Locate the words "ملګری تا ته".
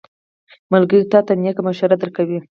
0.71-1.33